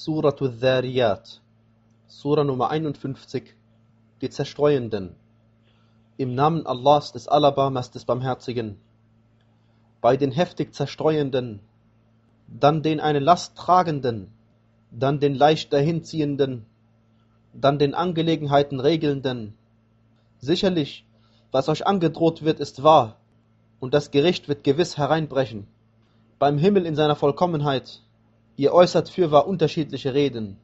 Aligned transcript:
Suratul 0.00 0.52
Dhariyat, 0.60 1.40
Sura 2.06 2.44
Nummer 2.44 2.70
51, 2.70 3.56
die 4.20 4.30
Zerstreuenden. 4.30 5.16
Im 6.16 6.36
Namen 6.36 6.64
Allahs 6.68 7.10
des 7.10 7.26
Alabamas 7.26 7.90
des 7.90 8.04
Barmherzigen. 8.04 8.78
Bei 10.00 10.16
den 10.16 10.30
heftig 10.30 10.72
Zerstreuenden, 10.72 11.58
dann 12.46 12.84
den 12.84 13.00
eine 13.00 13.18
Last 13.18 13.56
tragenden, 13.56 14.30
dann 14.92 15.18
den 15.18 15.34
leicht 15.34 15.72
dahinziehenden, 15.72 16.64
dann 17.52 17.80
den 17.80 17.94
Angelegenheiten 17.96 18.78
regelnden. 18.78 19.54
Sicherlich, 20.38 21.04
was 21.50 21.68
euch 21.68 21.88
angedroht 21.88 22.44
wird, 22.44 22.60
ist 22.60 22.84
wahr, 22.84 23.16
und 23.80 23.94
das 23.94 24.12
Gericht 24.12 24.46
wird 24.46 24.62
gewiss 24.62 24.96
hereinbrechen. 24.96 25.66
Beim 26.38 26.56
Himmel 26.56 26.86
in 26.86 26.94
seiner 26.94 27.16
Vollkommenheit, 27.16 28.00
ihr 28.58 28.74
äußert 28.74 29.08
fürwahr 29.08 29.46
unterschiedliche 29.46 30.14
Reden. 30.14 30.58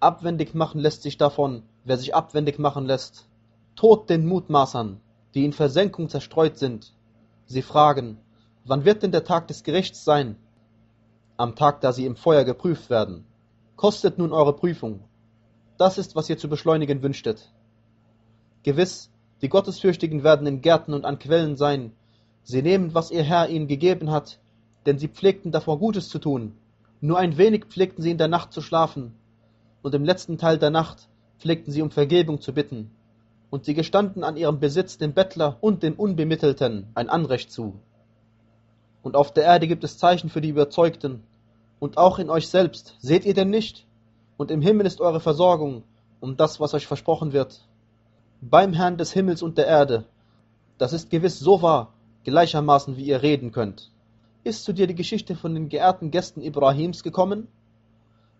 Abwendig 0.00 0.54
machen 0.54 0.80
lässt 0.80 1.02
sich 1.02 1.16
davon, 1.16 1.62
wer 1.82 1.96
sich 1.96 2.14
abwendig 2.14 2.58
machen 2.58 2.84
lässt. 2.84 3.26
Tod 3.74 4.10
den 4.10 4.26
Mutmaßern, 4.26 5.00
die 5.34 5.46
in 5.46 5.54
Versenkung 5.54 6.10
zerstreut 6.10 6.58
sind. 6.58 6.92
Sie 7.46 7.62
fragen, 7.62 8.18
wann 8.66 8.84
wird 8.84 9.02
denn 9.02 9.12
der 9.12 9.24
Tag 9.24 9.48
des 9.48 9.64
Gerichts 9.64 10.04
sein? 10.04 10.36
Am 11.38 11.56
Tag, 11.56 11.80
da 11.80 11.94
sie 11.94 12.04
im 12.04 12.16
Feuer 12.16 12.44
geprüft 12.44 12.90
werden. 12.90 13.24
Kostet 13.76 14.18
nun 14.18 14.34
eure 14.34 14.52
Prüfung. 14.52 15.00
Das 15.78 15.96
ist, 15.96 16.16
was 16.16 16.28
ihr 16.28 16.36
zu 16.36 16.50
beschleunigen 16.50 17.02
wünschtet. 17.02 17.50
Gewiss, 18.62 19.10
die 19.40 19.48
Gottesfürchtigen 19.48 20.22
werden 20.22 20.46
in 20.46 20.60
Gärten 20.60 20.92
und 20.92 21.06
an 21.06 21.18
Quellen 21.18 21.56
sein. 21.56 21.92
Sie 22.42 22.60
nehmen, 22.60 22.92
was 22.92 23.10
ihr 23.10 23.22
Herr 23.22 23.48
ihnen 23.48 23.68
gegeben 23.68 24.10
hat, 24.10 24.38
denn 24.84 24.98
sie 24.98 25.08
pflegten 25.08 25.50
davor 25.50 25.78
Gutes 25.78 26.10
zu 26.10 26.18
tun. 26.18 26.58
Nur 27.00 27.18
ein 27.18 27.38
wenig 27.38 27.66
pflegten 27.66 28.02
sie 28.02 28.10
in 28.10 28.18
der 28.18 28.28
Nacht 28.28 28.52
zu 28.52 28.60
schlafen, 28.60 29.14
und 29.82 29.94
im 29.94 30.04
letzten 30.04 30.36
Teil 30.36 30.58
der 30.58 30.70
Nacht 30.70 31.08
pflegten 31.38 31.72
sie 31.72 31.80
um 31.80 31.90
Vergebung 31.90 32.40
zu 32.40 32.52
bitten. 32.52 32.90
Und 33.48 33.64
sie 33.64 33.74
gestanden 33.74 34.22
an 34.22 34.36
ihrem 34.36 34.60
Besitz 34.60 34.98
dem 34.98 35.14
Bettler 35.14 35.56
und 35.60 35.82
dem 35.82 35.94
Unbemittelten 35.94 36.88
ein 36.94 37.08
Anrecht 37.08 37.50
zu. 37.50 37.80
Und 39.02 39.16
auf 39.16 39.32
der 39.32 39.44
Erde 39.44 39.66
gibt 39.66 39.82
es 39.82 39.98
Zeichen 39.98 40.28
für 40.28 40.42
die 40.42 40.50
Überzeugten, 40.50 41.22
und 41.78 41.96
auch 41.96 42.18
in 42.18 42.28
euch 42.28 42.48
selbst, 42.48 42.96
seht 43.00 43.24
ihr 43.24 43.32
denn 43.32 43.48
nicht? 43.48 43.86
Und 44.36 44.50
im 44.50 44.60
Himmel 44.60 44.86
ist 44.86 45.00
eure 45.00 45.20
Versorgung, 45.20 45.82
um 46.20 46.36
das, 46.36 46.60
was 46.60 46.74
euch 46.74 46.86
versprochen 46.86 47.32
wird. 47.32 47.66
Beim 48.42 48.74
Herrn 48.74 48.98
des 48.98 49.12
Himmels 49.12 49.42
und 49.42 49.56
der 49.56 49.66
Erde, 49.66 50.04
das 50.76 50.92
ist 50.92 51.08
gewiss 51.08 51.38
so 51.38 51.62
wahr, 51.62 51.94
gleichermaßen 52.24 52.98
wie 52.98 53.04
ihr 53.04 53.22
reden 53.22 53.52
könnt. 53.52 53.90
Ist 54.42 54.64
zu 54.64 54.72
dir 54.72 54.86
die 54.86 54.94
Geschichte 54.94 55.36
von 55.36 55.54
den 55.54 55.68
geehrten 55.68 56.10
Gästen 56.10 56.40
Ibrahims 56.40 57.02
gekommen? 57.02 57.48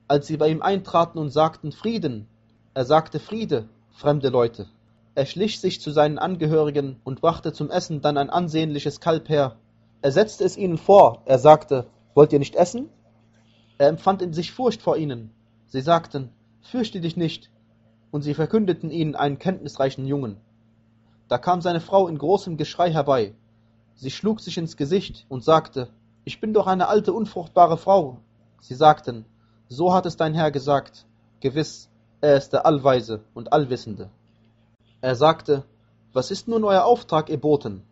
Als 0.09 0.27
sie 0.27 0.39
bei 0.39 0.49
ihm 0.49 0.63
eintraten 0.63 1.19
und 1.19 1.29
sagten 1.29 1.73
Frieden, 1.73 2.27
er 2.73 2.87
sagte 2.87 3.21
Friede, 3.21 3.69
fremde 3.93 4.31
Leute. 4.31 4.67
Er 5.15 5.27
schlich 5.27 5.61
sich 5.61 5.81
zu 5.81 5.91
seinen 5.91 6.19
Angehörigen 6.19 6.97
und 7.05 7.21
brachte 7.21 7.53
zum 7.53 7.71
Essen 7.71 8.01
dann 8.01 8.17
ein 8.17 8.31
ansehnliches 8.31 9.01
Kalb 9.01 9.29
her. 9.29 9.57
Er 10.01 10.11
setzte 10.11 10.45
es 10.45 10.57
ihnen 10.57 10.79
vor, 10.79 11.21
er 11.27 11.39
sagte, 11.39 11.87
wollt 12.15 12.33
ihr 12.33 12.39
nicht 12.39 12.55
essen? 12.55 12.89
Er 13.77 13.89
empfand 13.89 14.23
in 14.23 14.33
sich 14.33 14.53
Furcht 14.53 14.81
vor 14.81 14.97
ihnen. 14.97 15.31
Sie 15.67 15.83
sagten, 15.83 16.31
fürchte 16.63 17.03
dich 17.03 17.19
nicht, 17.19 17.51
und 18.11 18.23
sie 18.23 18.33
verkündeten 18.33 18.91
ihnen 18.91 19.17
einen 19.17 19.39
kenntnisreichen 19.39 20.07
Jungen. 20.07 20.39
Da 21.29 21.37
kam 21.37 21.61
seine 21.61 21.81
Frau 21.81 22.09
in 22.09 22.17
großem 22.17 22.57
Geschrei 22.57 22.91
herbei. 22.91 23.35
Sie 24.01 24.11
schlug 24.11 24.41
sich 24.41 24.57
ins 24.57 24.79
Gesicht 24.79 25.27
und 25.29 25.45
sagte, 25.45 25.91
ich 26.25 26.41
bin 26.41 26.55
doch 26.55 26.67
eine 26.67 26.89
alte, 26.89 27.13
unfruchtbare 27.13 27.77
Frau. 27.77 28.17
Sie 28.59 28.75
sagten, 28.75 29.27
so 29.69 29.93
hat 29.93 30.07
es 30.07 30.17
dein 30.17 30.33
Herr 30.33 30.51
gesagt. 30.51 31.05
Gewiss, 31.41 31.91
er 32.23 32.35
ist 32.39 32.55
der 32.55 32.65
Allweise 32.65 33.21
und 33.35 33.53
Allwissende. 33.53 34.09
Er 35.03 35.17
sagte, 35.17 35.65
was 36.15 36.31
ist 36.31 36.49
nun 36.49 36.65
euer 36.65 36.87
Auftrag, 36.87 37.29
ihr 37.29 37.39
Boten? 37.39 37.83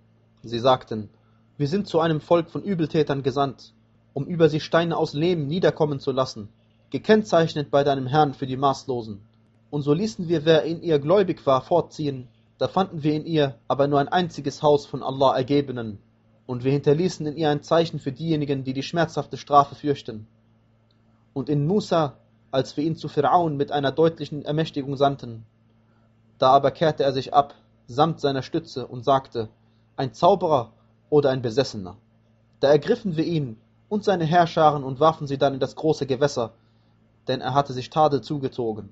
Sie 0.43 0.59
sagten, 0.59 1.11
wir 1.59 1.69
sind 1.69 1.87
zu 1.87 2.01
einem 2.01 2.23
Volk 2.23 2.49
von 2.49 2.63
Übeltätern 2.63 3.23
gesandt, 3.23 3.75
um 4.15 4.25
über 4.25 4.49
sie 4.49 4.61
Steine 4.61 4.97
aus 4.97 5.13
Lehm 5.13 5.47
niederkommen 5.47 6.01
zu 6.01 6.11
lassen, 6.11 6.49
gekennzeichnet 6.89 7.71
bei 7.71 7.85
deinem 7.85 8.07
Herrn 8.07 8.33
für 8.33 8.47
die 8.47 8.57
Maßlosen. 8.57 9.21
Und 9.69 9.83
so 9.83 9.93
ließen 9.93 10.27
wir, 10.27 10.47
wer 10.47 10.63
in 10.63 10.83
ihr 10.83 11.01
gläubig 11.01 11.45
war, 11.45 11.61
fortziehen, 11.61 12.29
da 12.59 12.67
fanden 12.67 13.03
wir 13.03 13.15
in 13.15 13.25
ihr 13.25 13.55
aber 13.69 13.87
nur 13.87 14.01
ein 14.01 14.09
einziges 14.09 14.63
Haus 14.63 14.85
von 14.85 15.03
Allah 15.03 15.37
Ergebenen, 15.37 15.99
und 16.47 16.65
wir 16.65 16.73
hinterließen 16.73 17.27
in 17.27 17.37
ihr 17.37 17.51
ein 17.51 17.63
Zeichen 17.63 18.01
für 18.01 18.11
diejenigen, 18.11 18.65
die 18.65 18.73
die 18.73 18.83
schmerzhafte 18.83 19.37
Strafe 19.37 19.75
fürchten. 19.75 20.27
Und 21.35 21.51
in 21.51 21.67
Musa, 21.67 22.15
als 22.51 22.77
wir 22.77 22.85
ihn 22.85 22.97
zu 22.97 23.09
Pharaon 23.09 23.59
mit 23.59 23.71
einer 23.71 23.93
deutlichen 23.93 24.45
Ermächtigung 24.47 24.97
sandten, 24.97 25.45
da 26.39 26.53
aber 26.53 26.71
kehrte 26.71 27.05
er 27.05 27.13
sich 27.13 27.35
ab, 27.35 27.55
samt 27.87 28.21
seiner 28.21 28.43
Stütze, 28.43 28.87
und 28.87 29.05
sagte, 29.05 29.51
ein 29.97 30.15
Zauberer 30.15 30.73
oder 31.11 31.31
ein 31.31 31.43
Besessener. 31.43 31.97
Da 32.61 32.69
ergriffen 32.69 33.17
wir 33.17 33.25
ihn 33.25 33.59
und 33.89 34.05
seine 34.05 34.25
Herrscharen 34.25 34.85
und 34.85 35.01
warfen 35.01 35.27
sie 35.27 35.39
dann 35.39 35.55
in 35.55 35.61
das 35.61 35.77
große 35.77 36.07
Gewässer, 36.07 36.53
denn 37.29 37.41
er 37.41 37.55
hatte 37.55 37.73
sich 37.73 37.91
Tadel 37.91 38.23
zugezogen. 38.23 38.89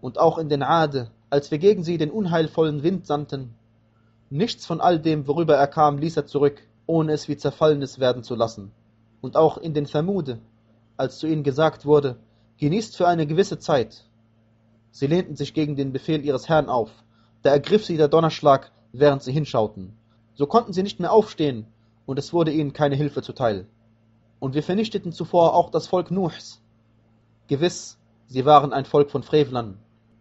Und 0.00 0.18
auch 0.18 0.38
in 0.38 0.48
den 0.48 0.62
Ade, 0.62 1.10
als 1.30 1.50
wir 1.50 1.58
gegen 1.58 1.82
sie 1.82 1.98
den 1.98 2.10
unheilvollen 2.10 2.82
Wind 2.82 3.06
sandten, 3.06 3.54
nichts 4.30 4.66
von 4.66 4.80
all 4.80 4.98
dem, 4.98 5.26
worüber 5.26 5.56
er 5.56 5.66
kam, 5.66 5.98
ließ 5.98 6.16
er 6.16 6.26
zurück, 6.26 6.62
ohne 6.86 7.12
es 7.12 7.28
wie 7.28 7.36
Zerfallenes 7.36 7.98
werden 7.98 8.22
zu 8.22 8.34
lassen. 8.34 8.72
Und 9.20 9.36
auch 9.36 9.58
in 9.58 9.74
den 9.74 9.86
Vermude, 9.86 10.38
als 10.96 11.18
zu 11.18 11.26
ihnen 11.26 11.42
gesagt 11.42 11.84
wurde, 11.84 12.16
genießt 12.58 12.96
für 12.96 13.06
eine 13.06 13.26
gewisse 13.26 13.58
Zeit. 13.58 14.04
Sie 14.90 15.06
lehnten 15.06 15.36
sich 15.36 15.54
gegen 15.54 15.76
den 15.76 15.92
Befehl 15.92 16.24
ihres 16.24 16.48
Herrn 16.48 16.68
auf, 16.68 16.90
da 17.42 17.50
ergriff 17.50 17.84
sie 17.84 17.96
der 17.96 18.08
Donnerschlag, 18.08 18.72
während 18.92 19.22
sie 19.22 19.32
hinschauten. 19.32 19.92
So 20.34 20.46
konnten 20.46 20.72
sie 20.72 20.82
nicht 20.82 21.00
mehr 21.00 21.12
aufstehen, 21.12 21.66
und 22.06 22.18
es 22.18 22.32
wurde 22.32 22.52
ihnen 22.52 22.72
keine 22.72 22.96
Hilfe 22.96 23.22
zuteil. 23.22 23.66
Und 24.40 24.54
wir 24.54 24.62
vernichteten 24.62 25.12
zuvor 25.12 25.54
auch 25.54 25.70
das 25.70 25.86
Volk 25.86 26.10
Nuhs. 26.10 26.60
Gewiss, 27.48 27.98
sie 28.26 28.44
waren 28.44 28.72
ein 28.72 28.84
Volk 28.84 29.10
von 29.10 29.22
Frevlern. 29.22 29.78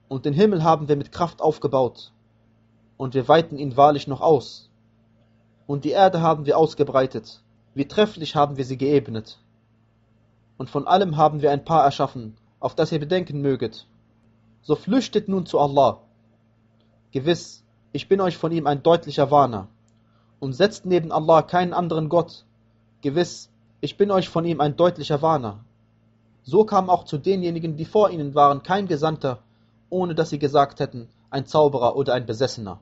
Und 0.08 0.26
den 0.26 0.34
Himmel 0.34 0.64
haben 0.64 0.88
wir 0.88 0.96
mit 0.96 1.12
Kraft 1.12 1.42
aufgebaut. 1.42 2.12
Und 2.96 3.14
wir 3.14 3.28
weiten 3.28 3.58
ihn 3.58 3.76
wahrlich 3.76 4.08
noch 4.08 4.22
aus. 4.22 4.70
Und 5.68 5.84
die 5.84 5.92
Erde 5.92 6.22
haben 6.22 6.46
wir 6.46 6.58
ausgebreitet. 6.58 7.42
Wie 7.74 7.88
trefflich 7.88 8.36
haben 8.36 8.58
wir 8.58 8.66
sie 8.66 8.78
geebnet. 8.78 9.40
Und 10.58 10.70
von 10.70 10.88
allem 10.88 11.18
haben 11.18 11.42
wir 11.42 11.52
ein 11.52 11.66
Paar 11.66 11.84
erschaffen, 11.84 12.38
auf 12.60 12.74
das 12.74 12.92
ihr 12.92 13.00
bedenken 13.00 13.42
möget. 13.42 13.86
So 14.62 14.76
flüchtet 14.76 15.28
nun 15.28 15.46
zu 15.46 15.60
Allah. 15.60 16.00
Gewiss, 17.12 17.64
ich 17.92 18.08
bin 18.08 18.22
euch 18.22 18.38
von 18.38 18.52
ihm 18.52 18.66
ein 18.66 18.82
deutlicher 18.82 19.30
Warner. 19.30 19.68
Und 20.40 20.54
setzt 20.54 20.86
neben 20.86 21.12
Allah 21.12 21.42
keinen 21.42 21.74
anderen 21.74 22.10
Gott. 22.10 22.46
Gewiss, 23.02 23.50
ich 23.82 23.98
bin 23.98 24.10
euch 24.10 24.30
von 24.30 24.46
ihm 24.46 24.62
ein 24.62 24.76
deutlicher 24.76 25.22
Warner. 25.22 25.60
So 26.44 26.64
kam 26.64 26.90
auch 26.90 27.04
zu 27.04 27.18
denjenigen, 27.18 27.76
die 27.76 27.86
vor 27.86 28.10
ihnen 28.10 28.34
waren, 28.34 28.64
kein 28.64 28.88
Gesandter, 28.88 29.40
ohne 29.90 30.16
dass 30.16 30.30
sie 30.30 30.40
gesagt 30.40 30.80
hätten, 30.80 31.08
ein 31.30 31.46
Zauberer 31.46 31.96
oder 31.96 32.14
ein 32.14 32.26
Besessener. 32.26 32.80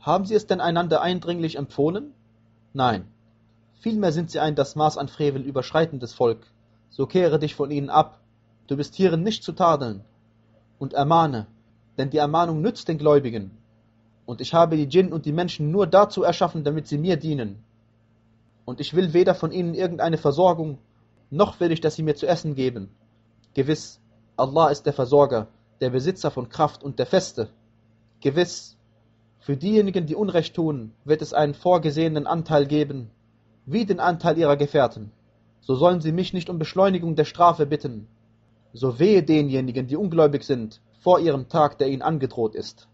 Haben 0.00 0.24
sie 0.24 0.34
es 0.34 0.46
denn 0.46 0.60
einander 0.60 1.02
eindringlich 1.02 1.56
empfohlen? 1.56 2.12
Nein. 2.72 3.06
Vielmehr 3.80 4.12
sind 4.12 4.30
sie 4.30 4.40
ein 4.40 4.54
das 4.54 4.76
Maß 4.76 4.98
an 4.98 5.08
Frevel 5.08 5.42
überschreitendes 5.42 6.14
Volk. 6.14 6.46
So 6.90 7.06
kehre 7.06 7.38
dich 7.38 7.54
von 7.54 7.70
ihnen 7.70 7.90
ab, 7.90 8.20
du 8.66 8.76
bist 8.76 8.94
hierin 8.94 9.22
nicht 9.22 9.42
zu 9.42 9.52
tadeln. 9.52 10.04
Und 10.78 10.92
ermahne, 10.92 11.46
denn 11.98 12.10
die 12.10 12.18
Ermahnung 12.18 12.60
nützt 12.60 12.88
den 12.88 12.98
Gläubigen. 12.98 13.50
Und 14.26 14.40
ich 14.40 14.54
habe 14.54 14.76
die 14.76 14.86
Djinn 14.86 15.12
und 15.12 15.24
die 15.24 15.32
Menschen 15.32 15.70
nur 15.70 15.86
dazu 15.86 16.22
erschaffen, 16.22 16.64
damit 16.64 16.86
sie 16.88 16.98
mir 16.98 17.16
dienen 17.16 17.62
und 18.66 18.80
ich 18.80 18.92
will 18.92 19.14
weder 19.14 19.34
von 19.34 19.52
ihnen 19.52 19.74
irgendeine 19.74 20.18
Versorgung, 20.18 20.78
noch 21.30 21.60
will 21.60 21.72
ich, 21.72 21.80
dass 21.80 21.94
sie 21.94 22.02
mir 22.02 22.16
zu 22.16 22.26
essen 22.26 22.54
geben. 22.54 22.90
Gewiss, 23.54 24.00
Allah 24.36 24.68
ist 24.68 24.84
der 24.84 24.92
Versorger, 24.92 25.46
der 25.80 25.90
Besitzer 25.90 26.30
von 26.30 26.48
Kraft 26.48 26.82
und 26.82 26.98
der 26.98 27.06
Feste. 27.06 27.48
Gewiss, 28.20 28.76
für 29.40 29.56
diejenigen, 29.56 30.06
die 30.06 30.14
Unrecht 30.14 30.54
tun, 30.54 30.92
wird 31.04 31.22
es 31.22 31.32
einen 31.32 31.54
vorgesehenen 31.54 32.26
Anteil 32.26 32.66
geben, 32.66 33.10
wie 33.64 33.84
den 33.84 34.00
Anteil 34.00 34.38
ihrer 34.38 34.56
Gefährten. 34.56 35.12
So 35.60 35.74
sollen 35.74 36.00
sie 36.00 36.12
mich 36.12 36.32
nicht 36.32 36.48
um 36.48 36.58
Beschleunigung 36.58 37.16
der 37.16 37.24
Strafe 37.24 37.66
bitten. 37.66 38.08
So 38.72 38.98
wehe 38.98 39.22
denjenigen, 39.22 39.86
die 39.86 39.96
ungläubig 39.96 40.44
sind, 40.44 40.80
vor 41.00 41.20
ihrem 41.20 41.48
Tag, 41.48 41.78
der 41.78 41.88
ihnen 41.88 42.02
angedroht 42.02 42.54
ist. 42.54 42.88